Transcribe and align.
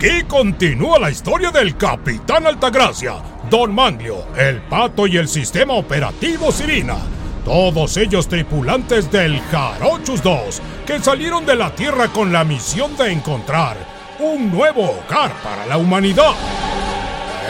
Aquí 0.00 0.22
continúa 0.26 0.98
la 0.98 1.10
historia 1.10 1.50
del 1.50 1.76
Capitán 1.76 2.46
Altagracia, 2.46 3.16
Don 3.50 3.74
Manglio, 3.74 4.28
el 4.34 4.62
Pato 4.62 5.06
y 5.06 5.18
el 5.18 5.28
sistema 5.28 5.74
operativo 5.74 6.50
Sirina. 6.50 6.96
Todos 7.44 7.98
ellos 7.98 8.26
tripulantes 8.26 9.12
del 9.12 9.38
Jarochus 9.50 10.22
2, 10.22 10.62
que 10.86 11.00
salieron 11.00 11.44
de 11.44 11.54
la 11.54 11.74
Tierra 11.74 12.08
con 12.08 12.32
la 12.32 12.44
misión 12.44 12.96
de 12.96 13.12
encontrar 13.12 13.76
un 14.20 14.50
nuevo 14.50 14.84
hogar 14.84 15.34
para 15.42 15.66
la 15.66 15.76
humanidad. 15.76 16.32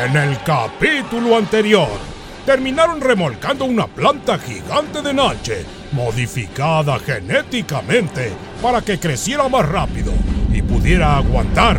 En 0.05 0.17
el 0.17 0.37
capítulo 0.43 1.37
anterior, 1.37 2.01
terminaron 2.45 3.01
remolcando 3.01 3.64
una 3.64 3.87
planta 3.87 4.41
gigante 4.41 5.03
de 5.03 5.14
Nanche, 5.14 5.64
modificada 5.93 6.98
genéticamente 6.98 8.32
para 8.61 8.82
que 8.82 8.98
creciera 8.98 9.48
más 9.48 9.69
rápido 9.69 10.12
y 10.53 10.62
pudiera 10.62 11.17
aguantar 11.17 11.78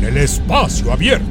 en 0.00 0.06
el 0.06 0.16
espacio 0.16 0.92
abierto. 0.92 1.26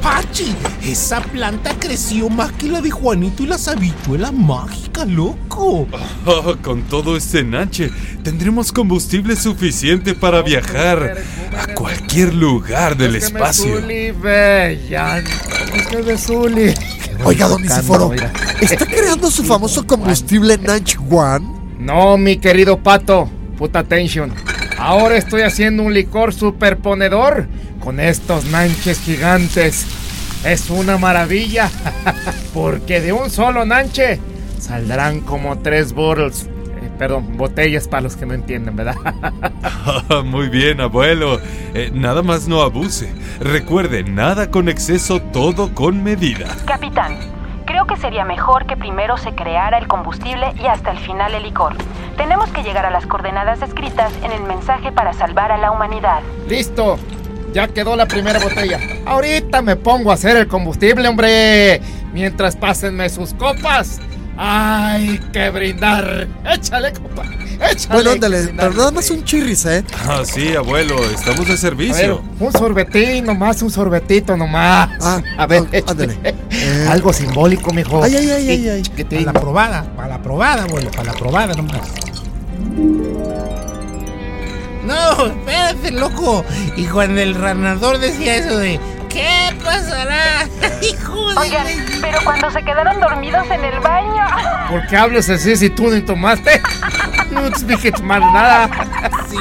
Pachi, 0.00 0.54
esa 0.82 1.20
planta 1.20 1.74
creció 1.78 2.30
más 2.30 2.52
que 2.52 2.68
la 2.68 2.80
de 2.80 2.90
Juanito 2.90 3.42
y 3.42 3.46
las 3.46 3.68
habichuelas 3.68 4.32
mágicas, 4.32 5.06
loco. 5.06 5.86
Oh, 6.24 6.56
con 6.62 6.82
todo 6.82 7.16
ese 7.16 7.42
nache, 7.44 7.90
tendremos 8.22 8.72
combustible 8.72 9.36
suficiente 9.36 10.14
para 10.14 10.40
viajar 10.40 11.18
a 11.58 11.74
cualquier 11.74 12.32
lugar 12.32 12.96
del 12.96 13.16
espacio. 13.16 13.78
Oiga, 17.24 17.48
don 17.48 17.62
Isiforo, 17.62 18.12
¿está 18.60 18.86
creando 18.86 19.30
su 19.30 19.44
famoso 19.44 19.86
combustible 19.86 20.56
Nanch 20.56 20.96
One? 21.10 21.46
No, 21.78 22.16
mi 22.16 22.38
querido 22.38 22.78
pato, 22.82 23.28
puta 23.58 23.80
atención. 23.80 24.32
Ahora 24.80 25.18
estoy 25.18 25.42
haciendo 25.42 25.82
un 25.82 25.92
licor 25.92 26.32
superponedor 26.32 27.46
con 27.80 28.00
estos 28.00 28.46
nanches 28.46 28.98
gigantes. 29.00 29.86
Es 30.42 30.70
una 30.70 30.96
maravilla, 30.96 31.70
porque 32.54 33.02
de 33.02 33.12
un 33.12 33.28
solo 33.28 33.66
nanche 33.66 34.18
saldrán 34.58 35.20
como 35.20 35.58
tres 35.58 35.92
bottles. 35.92 36.44
Eh, 36.82 36.90
perdón, 36.98 37.36
botellas 37.36 37.88
para 37.88 38.00
los 38.00 38.16
que 38.16 38.24
no 38.24 38.32
entienden, 38.32 38.74
¿verdad? 38.74 38.96
Muy 40.24 40.48
bien, 40.48 40.80
abuelo. 40.80 41.38
Eh, 41.74 41.90
nada 41.92 42.22
más 42.22 42.48
no 42.48 42.62
abuse. 42.62 43.12
Recuerde, 43.38 44.02
nada 44.02 44.50
con 44.50 44.70
exceso, 44.70 45.20
todo 45.20 45.74
con 45.74 46.02
medida. 46.02 46.56
Capitán, 46.64 47.18
que 47.90 47.96
sería 47.96 48.24
mejor 48.24 48.66
que 48.66 48.76
primero 48.76 49.18
se 49.18 49.34
creara 49.34 49.76
el 49.76 49.88
combustible 49.88 50.52
y 50.62 50.66
hasta 50.66 50.92
el 50.92 50.98
final 50.98 51.34
el 51.34 51.42
licor. 51.42 51.74
Tenemos 52.16 52.48
que 52.50 52.62
llegar 52.62 52.86
a 52.86 52.90
las 52.90 53.04
coordenadas 53.04 53.62
escritas 53.62 54.12
en 54.22 54.30
el 54.30 54.44
mensaje 54.44 54.92
para 54.92 55.12
salvar 55.12 55.50
a 55.50 55.58
la 55.58 55.72
humanidad. 55.72 56.20
Listo, 56.48 56.98
ya 57.52 57.66
quedó 57.66 57.96
la 57.96 58.06
primera 58.06 58.38
botella. 58.38 58.78
Ahorita 59.06 59.60
me 59.60 59.74
pongo 59.74 60.12
a 60.12 60.14
hacer 60.14 60.36
el 60.36 60.46
combustible, 60.46 61.08
hombre. 61.08 61.80
Mientras 62.12 62.54
pásenme 62.54 63.08
sus 63.08 63.34
copas. 63.34 64.00
¡Ay, 64.42 65.20
que 65.34 65.50
brindar! 65.50 66.26
¡Échale, 66.50 66.94
copa! 66.94 67.24
¡Échale! 67.70 67.92
Bueno, 67.94 68.10
ándale, 68.12 68.54
pero 68.56 68.72
nada 68.72 68.90
más 68.90 69.10
un 69.10 69.22
chirris, 69.22 69.66
¿eh? 69.66 69.84
Ah, 70.08 70.22
sí, 70.24 70.56
abuelo, 70.56 70.96
estamos 71.10 71.40
de 71.40 71.44
A 71.44 71.48
ver, 71.48 71.58
servicio. 71.58 72.22
un 72.38 72.50
sorbetín 72.50 73.26
nomás, 73.26 73.60
un 73.60 73.70
sorbetito 73.70 74.38
nomás. 74.38 74.88
Ah, 75.02 75.20
a 75.36 75.46
ver, 75.46 75.64
ah, 75.74 75.90
ándale. 75.90 76.16
Eh. 76.24 76.86
Algo 76.88 77.12
simbólico, 77.12 77.70
mijo. 77.74 78.02
Ay, 78.02 78.16
ay, 78.16 78.30
ay, 78.30 78.48
ay, 78.48 78.68
ay. 78.70 78.82
Chiquitín. 78.82 79.24
Para 79.26 79.32
la 79.34 79.40
probada, 79.40 79.84
para 79.94 80.08
la 80.08 80.22
probada, 80.22 80.62
abuelo, 80.62 80.90
para 80.90 81.04
la 81.04 81.12
probada 81.12 81.52
nomás. 81.52 81.82
No, 84.86 85.26
espérate, 85.26 85.90
loco. 85.90 86.46
Y 86.76 86.86
cuando 86.86 87.20
el 87.20 87.34
ranador 87.34 87.98
decía 87.98 88.36
eso 88.36 88.56
de 88.56 88.80
¿Qué 89.10 89.54
pasará? 89.64 90.46
Hijo 90.82 91.34
de 91.34 91.40
Oigan, 91.40 91.66
pero 92.00 92.18
cuando 92.24 92.50
se 92.50 92.62
quedaron 92.62 93.00
dormidos 93.00 93.50
en 93.50 93.64
el 93.64 93.80
baño. 93.80 94.26
¿Por 94.68 94.86
qué 94.86 94.96
hablas 94.96 95.28
así 95.28 95.56
si 95.56 95.70
tú 95.70 95.90
ni 95.90 96.00
tomaste? 96.00 96.60
No 97.30 97.48
te 97.48 97.64
dije 97.64 97.92
tomar 97.92 98.20
nada. 98.20 98.68
Si 99.28 99.36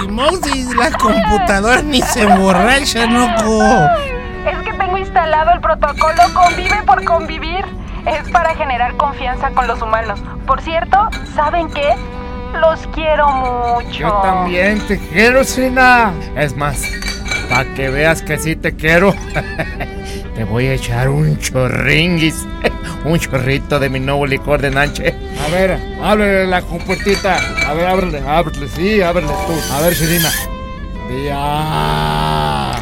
la 0.76 0.92
computadora 0.92 1.82
ni 1.82 2.04
se 2.04 2.22
emborracha, 2.22 3.08
loco. 3.08 3.64
Es 4.46 4.58
que 4.64 4.74
tengo 4.74 4.96
instalado 5.00 5.52
el 5.54 5.60
protocolo 5.60 6.22
Convive 6.36 6.84
por 6.86 7.04
Convivir. 7.04 7.66
Es 8.06 8.30
para 8.30 8.54
generar 8.56 8.96
confianza 8.96 9.50
con 9.52 9.66
los 9.66 9.82
humanos. 9.82 10.20
Por 10.46 10.62
cierto, 10.62 11.10
¿saben 11.36 11.68
qué? 11.72 11.96
Los 12.54 12.80
quiero 12.94 13.28
mucho. 13.28 13.90
Yo 13.90 14.14
también 14.22 14.80
te 14.88 15.00
quiero, 15.00 15.44
Sina. 15.44 16.14
Es 16.36 16.56
más, 16.56 16.84
para 17.50 17.74
que 17.74 17.90
veas 17.90 18.22
que 18.22 18.38
sí 18.38 18.56
te 18.56 18.76
quiero, 18.76 19.14
te 20.36 20.44
voy 20.44 20.68
a 20.68 20.74
echar 20.76 21.10
un 21.10 21.38
chorringuis, 21.40 22.46
un 23.06 23.20
chorrito 23.20 23.80
de 23.80 23.90
mi 23.90 24.00
nuevo 24.00 24.26
licor 24.26 24.62
de 24.62 24.72
nanche. 24.72 25.16
A 25.46 25.50
ver, 25.52 25.80
ábrele 26.02 26.48
la 26.48 26.62
compuertita. 26.62 27.40
A 27.68 27.74
ver, 27.74 27.88
ábrele, 27.88 28.20
ábrele, 28.20 28.68
sí, 28.68 29.02
ábrele 29.02 29.28
tú. 29.28 29.74
A 29.74 29.82
ver, 29.82 29.96
Sirina. 29.96 30.32
Ya. 31.26 31.36
Ah. 31.36 32.80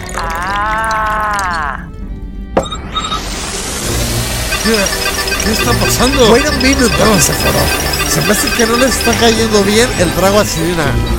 ¿Qué 5.44 5.52
está 5.54 5.72
pasando? 5.74 6.34
Wait 6.34 6.46
a 6.46 6.52
minute, 6.52 6.98
don 6.98 7.18
Isiforo. 7.18 7.60
Se 8.10 8.22
me 8.22 8.32
hace 8.32 8.50
que 8.50 8.66
no 8.66 8.76
les 8.76 8.98
está 8.98 9.14
cayendo 9.14 9.64
bien 9.64 9.88
el 10.00 10.12
trago 10.12 10.42
a 10.42 10.46
Sirina. 10.46 11.17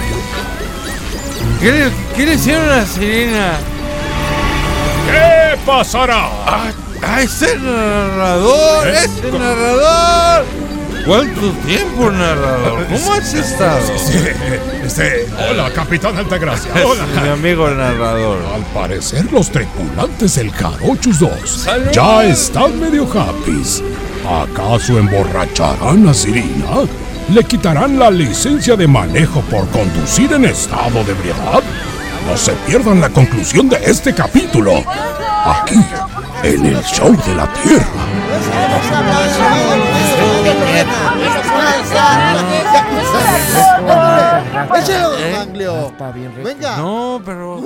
¿Qué 1.61 1.91
qué 2.15 2.27
le 2.27 2.35
hicieron 2.35 2.69
a 2.69 2.77
la 2.77 2.87
sirena? 2.87 3.59
¿Qué 5.11 5.57
pasará? 5.67 6.29
¡Ah, 6.47 6.71
ah, 7.03 7.23
ese 7.23 7.57
narrador! 7.57 8.87
¿Eh? 8.87 8.95
¡Ese 9.05 9.33
narrador! 9.33 10.45
¿Cuánto 11.05 11.51
tiempo, 11.67 12.11
narrador? 12.11 12.87
¿Cómo 12.93 13.13
has 13.13 13.35
estado? 13.35 13.81
Sí, 13.99 14.19
este, 14.85 15.27
hola, 15.51 15.71
Capitán 15.73 16.17
Altagracia. 16.17 16.71
Hola. 16.87 17.05
Mi 17.23 17.29
amigo 17.29 17.69
narrador. 17.71 18.39
Al 18.55 18.63
parecer 18.73 19.31
los 19.33 19.51
tripulantes 19.51 20.37
del 20.37 20.51
Jarochus 20.53 21.19
2 21.19 21.31
¡Salud! 21.45 21.91
ya 21.93 22.25
están 22.25 22.79
medio 22.79 23.03
happy. 23.05 23.63
¿Acaso 24.27 24.99
emborracharán 24.99 26.07
a 26.09 26.15
Sirina? 26.15 26.87
¿Le 27.31 27.44
quitarán 27.44 27.99
la 27.99 28.11
licencia 28.11 28.75
de 28.75 28.87
manejo 28.87 29.43
por 29.43 29.69
conducir 29.69 30.33
en 30.33 30.47
estado 30.47 31.05
de 31.05 31.12
ebriedad? 31.12 31.62
No 32.27 32.37
se 32.37 32.53
pierdan 32.66 33.03
la 33.03 33.11
conclusión 33.11 33.69
de 33.69 33.77
este 33.84 34.15
capítulo. 34.15 34.83
Aquí, 35.44 35.78
en 36.43 36.65
el 36.65 36.83
show 36.84 37.15
de 37.27 37.34
la 37.34 37.53
Tierra. 37.53 37.87
Rico. 45.55 46.44
Venga. 46.44 46.77
No, 46.77 47.21
pero. 47.25 47.61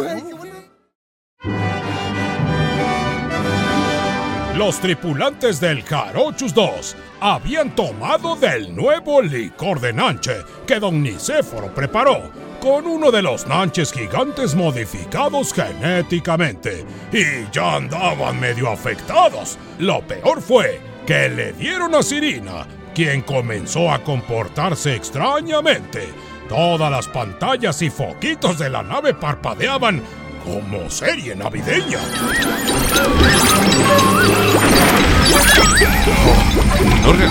Los 4.65 4.79
tripulantes 4.79 5.59
del 5.59 5.83
Jarochus 5.83 6.55
2 6.55 6.97
habían 7.19 7.75
tomado 7.75 8.37
del 8.37 8.77
nuevo 8.77 9.21
licor 9.21 9.81
de 9.81 9.93
Nanche 9.93 10.37
que 10.69 10.79
don 10.79 11.03
Nicéforo 11.03 11.75
preparó 11.75 12.31
con 12.61 12.87
uno 12.87 13.11
de 13.11 13.23
los 13.23 13.45
nanches 13.49 13.93
gigantes 13.93 14.55
modificados 14.55 15.53
genéticamente 15.53 16.87
y 17.13 17.51
ya 17.51 17.75
andaban 17.75 18.39
medio 18.39 18.71
afectados. 18.71 19.59
Lo 19.81 20.01
peor 20.03 20.41
fue 20.41 20.81
que 21.09 21.29
le 21.29 21.55
dieron 21.55 21.97
a 21.97 22.03
Sirina, 22.05 22.65
quien 22.95 23.23
comenzó 23.23 23.91
a 23.91 23.99
comportarse 24.05 24.95
extrañamente. 24.95 26.07
Todas 26.49 26.89
las 26.89 27.09
pantallas 27.09 27.83
y 27.83 27.91
foquitos 27.91 28.61
de 28.61 28.71
la 28.71 28.85
nave 28.85 29.13
parpadeaban 29.13 30.01
como 30.45 30.89
serie 30.89 31.35
navideña. 31.35 31.99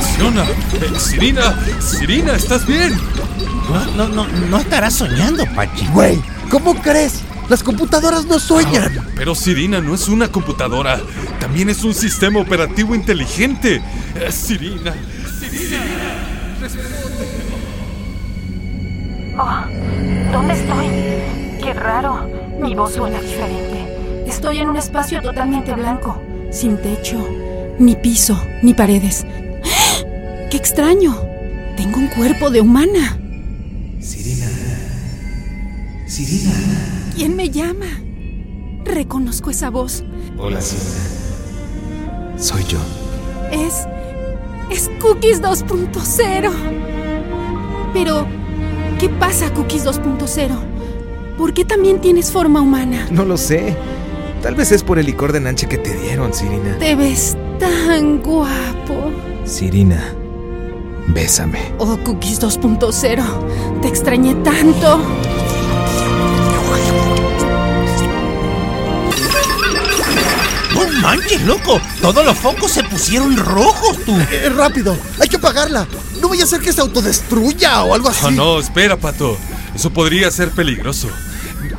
Reacciona. 0.02 0.44
Eh, 0.44 1.00
Sirina, 1.00 1.56
Sirina, 1.80 2.36
¿estás 2.36 2.66
bien? 2.66 2.94
No, 3.70 4.08
no, 4.08 4.08
no, 4.08 4.28
no 4.28 4.58
estarás 4.58 4.96
soñando, 4.96 5.46
Pachi. 5.56 5.88
Güey, 5.88 6.22
¿cómo 6.50 6.74
crees? 6.76 7.22
Las 7.50 7.64
computadoras 7.64 8.26
no 8.26 8.40
sueñan. 8.40 9.08
Pero 9.16 9.36
Sirina 9.36 9.82
no 9.82 9.94
es 9.94 10.08
una 10.08 10.30
computadora, 10.30 11.00
también 11.40 11.70
es 11.70 11.84
un 11.84 11.94
sistema 11.94 12.40
operativo 12.40 12.96
inteligente. 12.96 13.82
Eh, 14.16 14.32
Sirina, 14.32 14.94
Sirina. 15.40 15.78
Oh, 19.38 20.32
¿Dónde 20.32 20.54
estoy? 20.54 21.62
Qué 21.64 21.74
raro. 21.74 22.30
Mi 22.60 22.76
voz 22.76 22.94
suena 22.94 23.20
diferente. 23.20 24.26
Estoy 24.28 24.60
en 24.60 24.70
un 24.70 24.78
espacio 24.78 25.22
totalmente 25.22 25.74
blanco, 25.74 26.22
sin 26.52 26.78
techo, 26.78 27.28
ni 27.80 27.96
piso, 27.96 28.42
ni 28.62 28.74
paredes. 28.74 29.26
¡Qué 30.52 30.58
extraño! 30.58 31.18
Tengo 31.78 31.98
un 31.98 32.08
cuerpo 32.08 32.50
de 32.50 32.60
humana. 32.60 33.18
Sirina. 34.02 34.48
Sirina. 36.06 36.52
¿Quién 37.16 37.38
me 37.38 37.50
llama? 37.50 37.86
Reconozco 38.84 39.50
esa 39.50 39.70
voz. 39.70 40.04
Hola, 40.38 40.60
Sirina. 40.60 42.38
Soy 42.38 42.66
yo. 42.66 42.80
Es. 43.50 43.88
Es 44.70 44.92
Cookies 45.00 45.42
2.0. 45.42 46.52
Pero. 47.94 48.28
¿Qué 49.00 49.08
pasa, 49.08 49.54
Cookies 49.54 49.86
2.0? 49.86 50.50
¿Por 51.38 51.54
qué 51.54 51.64
también 51.64 52.02
tienes 52.02 52.30
forma 52.30 52.60
humana? 52.60 53.08
No 53.10 53.24
lo 53.24 53.38
sé. 53.38 53.78
Tal 54.42 54.56
vez 54.56 54.74
es 54.74 54.84
por 54.84 55.00
el 55.00 55.06
licor 55.06 55.32
de 55.32 55.40
nanche 55.40 55.70
que 55.70 55.78
te 55.78 55.98
dieron, 55.98 56.34
Sirina. 56.34 56.78
Te 56.78 56.96
ves 56.96 57.38
tan 57.58 58.22
guapo. 58.22 59.12
Sirina, 59.46 60.14
bésame. 61.08 61.74
Oh, 61.78 61.98
Cookies 62.04 62.40
2.0. 62.42 63.82
Te 63.82 63.88
extrañé 63.88 64.36
tanto. 64.36 65.00
No 70.74 70.88
manches, 71.02 71.42
loco. 71.44 71.80
Todos 72.02 72.26
los 72.26 72.38
focos 72.38 72.72
se 72.72 72.84
pusieron 72.84 73.36
rojos, 73.38 73.98
tú. 74.06 74.16
Eh, 74.32 74.50
rápido, 74.56 74.98
hay 75.20 75.28
que 75.28 75.36
apagarla. 75.36 75.88
No 76.22 76.30
vaya 76.30 76.44
a 76.44 76.48
ser 76.48 76.62
que 76.62 76.72
se 76.72 76.82
autodestruya 76.82 77.84
o 77.84 77.94
algo 77.94 78.10
así. 78.10 78.26
Oh, 78.26 78.32
no, 78.32 78.60
espera, 78.60 78.98
Pato. 78.98 79.38
Eso 79.76 79.92
podría 79.92 80.32
ser 80.32 80.52
peligroso. 80.52 81.10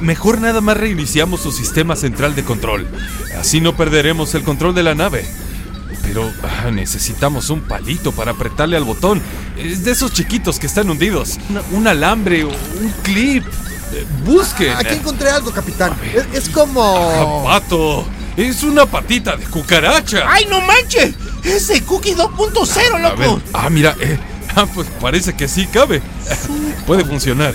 Mejor 0.01 0.41
nada 0.41 0.61
más 0.61 0.77
reiniciamos 0.77 1.41
su 1.41 1.53
sistema 1.53 1.97
central 1.97 2.35
de 2.35 2.45
control. 2.45 2.87
Así 3.39 3.61
no 3.61 3.77
perderemos 3.77 4.35
el 4.35 4.43
control 4.43 4.75
de 4.75 4.83
la 4.83 4.95
nave. 4.95 5.25
Pero 6.03 6.33
ah, 6.43 6.71
necesitamos 6.71 7.51
un 7.51 7.61
palito 7.63 8.13
para 8.13 8.33
apretarle 8.33 8.77
al 8.77 8.85
botón. 8.85 9.21
Es 9.57 9.85
de 9.85 9.93
esos 9.93 10.13
chiquitos 10.13 10.59
que 10.59 10.67
están 10.67 10.89
hundidos. 10.91 11.39
Una- 11.51 11.63
un 11.73 11.87
alambre 11.89 12.45
o 12.45 12.49
un 12.49 12.93
clip. 13.03 13.45
Eh, 13.95 14.07
Busquen. 14.25 14.73
Aquí 14.77 14.95
encontré 14.95 15.29
algo, 15.31 15.51
capitán. 15.53 15.95
Ver. 16.01 16.27
Es, 16.33 16.45
es 16.45 16.49
como. 16.49 17.45
Ah, 17.45 17.61
Pato, 17.61 18.07
es 18.37 18.63
una 18.63 18.87
patita 18.87 19.37
de 19.37 19.45
cucaracha. 19.45 20.25
¡Ay, 20.29 20.47
no 20.49 20.61
manches! 20.63 21.15
¡Ese 21.45 21.83
Cookie 21.85 22.15
2.0, 22.15 22.95
A 23.05 23.15
ver, 23.15 23.29
loco! 23.29 23.43
ah, 23.53 23.69
mira, 23.69 23.95
eh, 24.01 24.19
ah, 24.57 24.67
pues 24.75 24.89
parece 25.01 25.35
que 25.35 25.47
sí 25.49 25.67
cabe. 25.67 26.01
Puede 26.87 27.05
funcionar. 27.05 27.55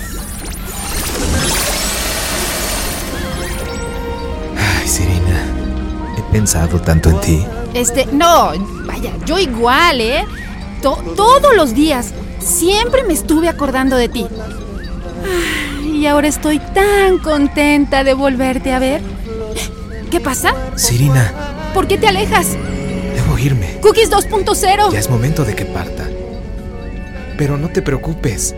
Pensado 6.38 6.80
tanto 6.80 7.10
en 7.10 7.20
ti. 7.20 7.44
Este, 7.74 8.06
no, 8.12 8.52
vaya, 8.86 9.10
yo 9.26 9.38
igual, 9.40 10.00
¿eh? 10.00 10.24
To- 10.82 11.02
todos 11.16 11.54
los 11.56 11.74
días, 11.74 12.12
siempre 12.38 13.02
me 13.02 13.12
estuve 13.12 13.48
acordando 13.48 13.96
de 13.96 14.08
ti. 14.08 14.24
Ay, 15.82 15.96
y 16.02 16.06
ahora 16.06 16.28
estoy 16.28 16.60
tan 16.60 17.18
contenta 17.18 18.04
de 18.04 18.14
volverte 18.14 18.72
a 18.72 18.78
ver. 18.78 19.00
¿Qué 20.12 20.20
pasa? 20.20 20.54
Sirina, 20.76 21.32
¿Por 21.74 21.88
qué 21.88 21.98
te 21.98 22.06
alejas? 22.06 22.56
debo 23.16 23.36
irme. 23.36 23.78
Cookies 23.82 24.08
2.0. 24.10 24.92
Ya 24.92 24.98
es 25.00 25.10
momento 25.10 25.44
de 25.44 25.56
que 25.56 25.64
parta. 25.64 26.04
Pero 27.36 27.56
no 27.58 27.68
te 27.68 27.82
preocupes. 27.82 28.54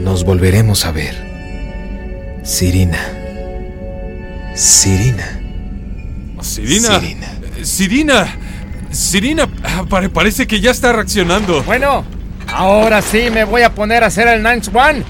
Nos 0.00 0.24
volveremos 0.24 0.86
a 0.86 0.90
ver. 0.92 1.14
Sirina. 2.44 2.98
Sirina. 4.54 5.40
Sirina. 6.54 7.00
Sirina. 7.00 7.26
Sirina. 7.62 8.26
Sirina, 8.90 9.48
ah, 9.64 9.84
pare- 9.88 10.08
parece 10.08 10.46
que 10.46 10.60
ya 10.60 10.70
está 10.70 10.92
reaccionando. 10.92 11.62
Bueno, 11.64 12.04
ahora 12.52 13.02
sí 13.02 13.28
me 13.32 13.42
voy 13.44 13.62
a 13.62 13.74
poner 13.74 14.04
a 14.04 14.06
hacer 14.06 14.28
el 14.28 14.42
Nines 14.42 14.70
One. 14.72 15.02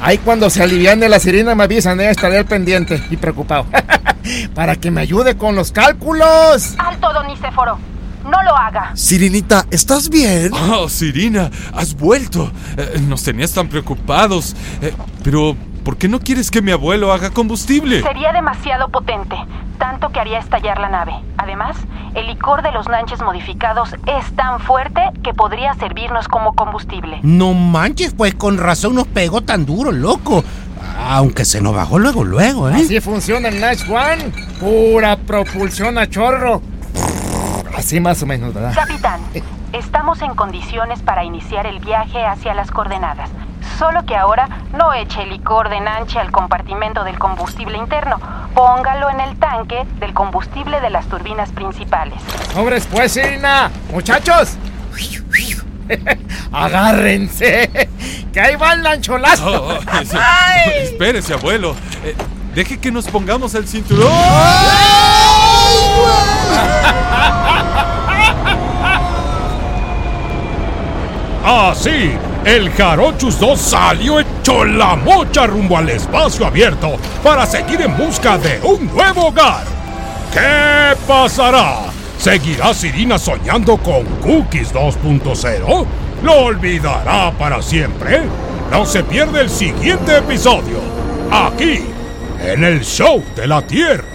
Ahí 0.00 0.18
cuando 0.18 0.48
se 0.50 0.62
aliviane 0.62 1.08
la 1.08 1.18
sirena 1.20 1.54
me 1.54 1.64
avisan, 1.64 2.00
eh, 2.00 2.10
estaré 2.10 2.38
al 2.38 2.44
pendiente 2.46 3.02
y 3.10 3.16
preocupado. 3.16 3.66
Para 4.54 4.76
que 4.76 4.90
me 4.90 5.00
ayude 5.00 5.36
con 5.36 5.54
los 5.56 5.72
cálculos. 5.72 6.74
Alto, 6.78 7.12
don 7.12 7.26
Nicéforo. 7.26 7.78
No 8.24 8.40
lo 8.44 8.56
haga. 8.56 8.92
Sirinita, 8.94 9.66
¿estás 9.72 10.08
bien? 10.08 10.52
Oh, 10.54 10.88
Sirina, 10.88 11.50
has 11.74 11.94
vuelto. 11.94 12.52
Eh, 12.76 13.00
nos 13.08 13.24
tenías 13.24 13.52
tan 13.52 13.68
preocupados. 13.68 14.54
Eh, 14.80 14.92
pero, 15.24 15.56
¿por 15.84 15.96
qué 15.96 16.08
no 16.08 16.20
quieres 16.20 16.50
que 16.50 16.62
mi 16.62 16.72
abuelo 16.72 17.12
haga 17.12 17.30
combustible? 17.30 18.02
Sería 18.02 18.32
demasiado 18.32 18.88
potente, 18.88 19.36
tanto 19.78 20.10
que 20.10 20.20
haría 20.20 20.38
estallar 20.38 20.78
la 20.78 20.88
nave. 20.88 21.14
Además, 21.38 21.76
el 22.14 22.26
licor 22.26 22.62
de 22.62 22.72
los 22.72 22.88
nanches 22.88 23.20
modificados 23.20 23.94
es 24.06 24.36
tan 24.36 24.60
fuerte 24.60 25.02
que 25.22 25.34
podría 25.34 25.74
servirnos 25.74 26.28
como 26.28 26.54
combustible. 26.54 27.18
No 27.22 27.54
manches, 27.54 28.14
pues 28.14 28.34
con 28.34 28.58
razón 28.58 28.94
nos 28.94 29.06
pegó 29.06 29.42
tan 29.42 29.66
duro, 29.66 29.92
loco. 29.92 30.44
Aunque 30.98 31.44
se 31.44 31.60
nos 31.60 31.74
bajó 31.74 31.98
luego, 31.98 32.24
luego, 32.24 32.68
¿eh? 32.68 32.74
Así 32.74 33.00
funciona 33.00 33.48
el 33.48 33.60
Nice 33.60 33.90
One. 33.92 34.32
Pura 34.60 35.16
propulsión 35.16 35.98
a 35.98 36.08
chorro. 36.08 36.60
Así 37.76 38.00
más 38.00 38.22
o 38.22 38.26
menos, 38.26 38.52
¿verdad? 38.52 38.74
Capitán, 38.74 39.20
estamos 39.72 40.20
en 40.22 40.34
condiciones 40.34 41.00
para 41.02 41.24
iniciar 41.24 41.66
el 41.66 41.80
viaje 41.80 42.24
hacia 42.24 42.54
las 42.54 42.70
coordenadas. 42.70 43.30
Solo 43.82 44.06
que 44.06 44.14
ahora 44.14 44.48
no 44.74 44.94
eche 44.94 45.24
el 45.24 45.30
licor 45.30 45.68
de 45.68 45.80
nanche 45.80 46.20
al 46.20 46.30
compartimento 46.30 47.02
del 47.02 47.18
combustible 47.18 47.76
interno. 47.76 48.20
Póngalo 48.54 49.10
en 49.10 49.18
el 49.18 49.36
tanque 49.40 49.84
del 49.98 50.14
combustible 50.14 50.80
de 50.80 50.88
las 50.88 51.08
turbinas 51.08 51.50
principales. 51.50 52.14
Sobres 52.54 52.86
pues, 52.86 53.10
Sirina. 53.10 53.72
Muchachos. 53.90 54.56
Agárrense. 56.52 57.88
Que 58.32 58.40
ahí 58.40 58.54
va 58.54 58.74
el 58.74 58.84
lancholazo. 58.84 59.50
Oh, 59.50 59.74
oh, 59.74 60.04
sí. 60.04 60.16
Espérese, 60.84 61.34
abuelo. 61.34 61.74
Eh, 62.04 62.14
deje 62.54 62.78
que 62.78 62.92
nos 62.92 63.08
pongamos 63.08 63.52
el 63.56 63.66
cinturón. 63.66 64.12
Así, 71.44 72.12
el 72.44 72.70
Jarochus 72.70 73.40
2 73.40 73.60
salió 73.60 74.20
hecho 74.20 74.64
la 74.64 74.94
mocha 74.94 75.46
rumbo 75.46 75.76
al 75.76 75.88
espacio 75.88 76.46
abierto 76.46 76.96
para 77.22 77.44
seguir 77.46 77.80
en 77.80 77.96
busca 77.96 78.38
de 78.38 78.60
un 78.62 78.86
nuevo 78.86 79.26
hogar. 79.26 79.64
¿Qué 80.32 80.96
pasará? 81.06 81.86
¿Seguirá 82.16 82.72
Sirina 82.72 83.18
soñando 83.18 83.76
con 83.76 84.04
Cookies 84.22 84.72
2.0? 84.72 85.86
¿Lo 86.22 86.32
olvidará 86.44 87.32
para 87.32 87.60
siempre? 87.60 88.22
No 88.70 88.86
se 88.86 89.02
pierde 89.02 89.40
el 89.40 89.50
siguiente 89.50 90.18
episodio, 90.18 90.78
aquí, 91.32 91.80
en 92.40 92.62
el 92.62 92.84
Show 92.84 93.22
de 93.34 93.48
la 93.48 93.62
Tierra. 93.62 94.11